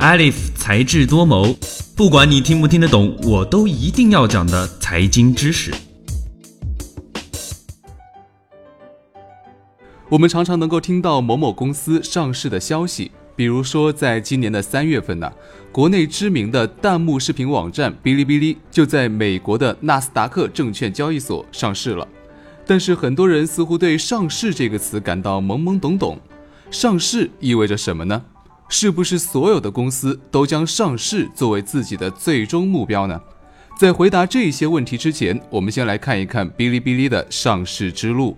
[0.00, 1.54] Alif 才智多谋，
[1.94, 5.70] 不管你听不听得懂，我都一定要讲的财经知识。
[10.08, 15.30] 我们常常能够听到某某公司上市的消息，比如说在今年的三月份呢，
[15.70, 22.08] 国内知名的弹幕视频网站哔哩哔哩就在美国的纳斯达克证券交易所上市了。
[22.66, 26.18] 但是很多人似乎对“上市”这个词感到懵懵懂懂，
[26.70, 28.22] 上市意味着什么呢？
[28.72, 33.20] 是不是所有的公司都将上市作为自己的最终目标呢？
[33.76, 38.36] 在回答这些问题之前，我们先来看一看哔哩哔哩的上市之路。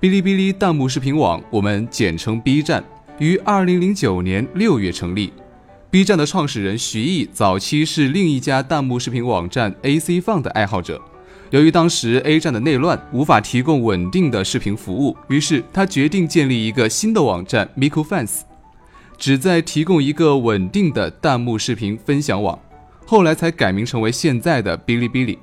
[0.00, 2.82] 哔哩哔哩弹幕视频网，我们简称 B 站，
[3.18, 5.30] 于二零零九年六月成立。
[5.90, 10.98] B 站的创始人徐艺早期是另一家弹幕视频网站 AC Fun 的爱好者。
[11.50, 18.40] 由于当时 A 站的内乱，无法提供稳定的视频服务，于是他决定建立一个新的网站 Miku Fans，
[19.22, 22.58] 旨在提供一个稳定的弹幕视频分享网。
[23.06, 25.38] 后来才改名成为现在的哔哩哔哩。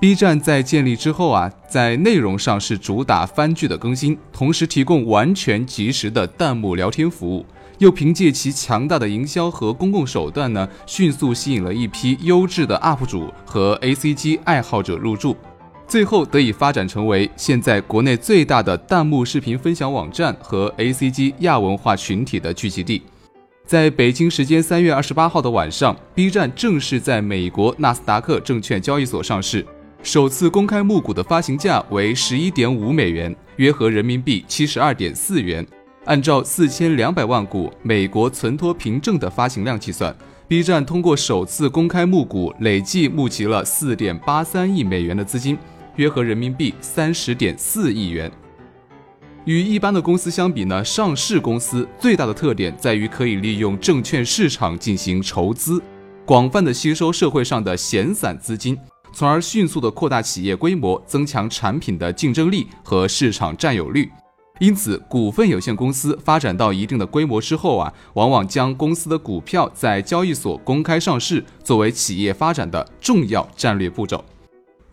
[0.00, 7.44] B 站在建立之后啊，在内容上是主打番剧的更新，同时提供完全及时的弹幕聊天服务，
[7.78, 15.36] 又凭借其强大的营销和公共手段呢，迅速吸引了一批优质的 UP 主和 ACG 爱好者入驻，
[15.86, 23.02] 最后得以发展成为现在国内最大的弹幕视频分享网站和 ACG 亚文化群体的聚集地。
[23.66, 29.64] 在北京时间三月二十八号的晚上，B 站正式在美国纳斯达克证券交易所上市。
[30.02, 35.66] 首次公开募股的发行价为十一点五美元，约合人民币七十二点四元。
[36.04, 40.14] 按照四千两百万股美国存托凭证的发行量计算
[40.46, 45.56] ，B 站通过首次公开募股，累计募集了四点八三亿美元的资金，
[45.96, 48.30] 约合人民币三十点四亿元。
[49.44, 55.82] 与一般的公司相比呢，上市公司最大的特点在于可以利用证券市场进行筹资，
[56.24, 58.78] 广泛的吸收社会上的闲散资金。
[59.12, 64.10] 从而迅速地扩大企业规模，增强产品的竞争力和市场占有率。
[64.60, 74.24] 因此，股份有限公司发展到一定的规模之后啊，往往将公司的股票在交易所公开上市，作为企业发展的重要战略步骤。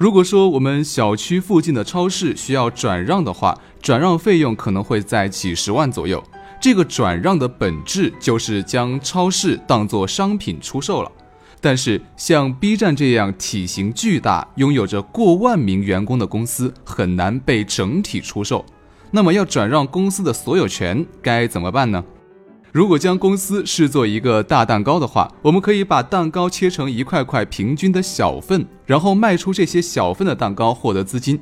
[0.02, 6.24] 如果说我们小区附近的超市需要转让的话，转让费用可能会在几十万左右。
[6.60, 11.12] 这个转让的本质就是将超市当作商品出售了。
[11.60, 18.66] 但是，像 B 站这样体型巨大、拥有着过万名员工的公司很难被整体出售。
[19.12, 22.04] 那么，要转让公司的所有权该怎么办呢？
[22.72, 31.38] 如果将公司视作一个大蛋糕的话，我们可以把蛋糕切成一块块平均的小份，然后卖出这些小份的蛋糕获得资金。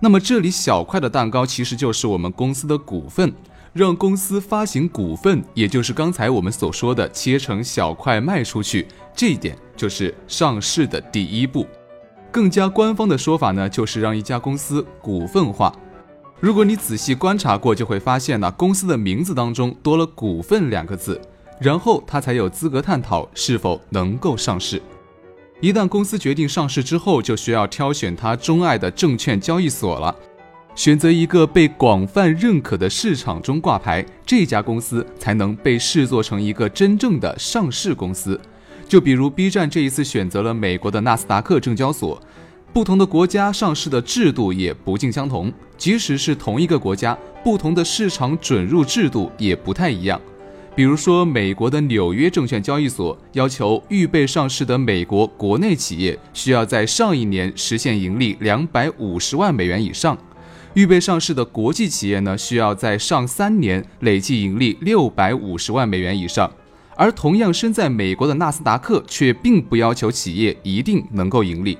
[0.00, 3.32] 那么，这里小块的蛋糕其实就是我们公司的股份。
[3.72, 8.86] 让公司发行股份，也就是刚才我们所说的切成小块卖出去，
[9.16, 11.66] 这一点就是上市的第一步。
[12.30, 15.74] 更加官方的说法呢，就是让一家公司股份化。
[16.44, 21.18] 如果你仔细观察过，就会发现呢，公司的名字当中多了“股份”两个字，
[21.58, 24.82] 然后它才有资格探讨是否能够上市。
[25.62, 30.14] 一旦公司决定上市之后，就需要挑选他钟爱的证券交易所了。
[30.74, 38.38] 选择一个被广泛认可的市场中挂牌，这家公司才能被视作成一个真正的上市公司。
[38.86, 42.20] 就比如 B 站这一次选择了美国的纳斯达克证交所，
[42.70, 45.50] 不同的国家上市的制度也不尽相同。
[45.76, 50.20] 即使是同一个国家，不同的市场准入制度也不太一样。
[50.76, 60.18] 比如说，美国的纽约证券交易所要求预备上市的美国国内企业需要在上一年实现盈利两百五十万美元以上。
[60.72, 66.50] 预备上市的国际企业呢，需要在上三年累计盈利六百五十万美元以上，
[66.96, 71.78] 而同样身在美国的纳斯达克却并不要求企业一定能够盈利。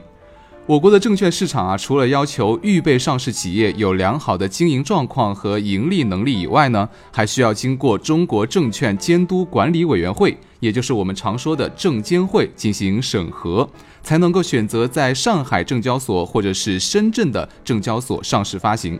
[0.67, 13.69] 我国的证券市场啊，除了要求预备上市企业有良好的经营状况和盈利能力以外呢，还需要经过中国证券监督管理委员会，也就是我们常说的证监会进行审核，
[14.03, 18.99] 才能够选择在上海证交所或者是深圳的证交所上市发行。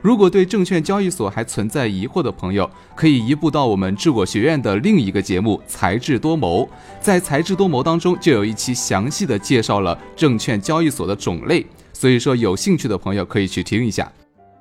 [0.00, 6.62] 如果对证券交易所还存在疑惑的朋友，可以移步到我们智果学院的另一个节目《才智多谋》。
[7.00, 14.10] 在《才智多谋》当中，就有一期详细的介绍了证券交易所的种类，所以说有兴趣的朋友可以去听一下。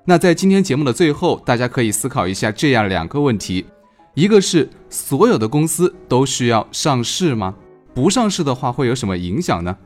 [0.06, 3.66] 那在今天节目的最后，大家可以思考一下这样两个问题：
[4.16, 7.54] 一个是所有的公司都需要上市吗？
[7.94, 9.78] 不上市的话会有什么影响呢？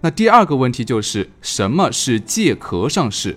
[0.00, 3.36] 那第二个问题就是什么是借壳上市？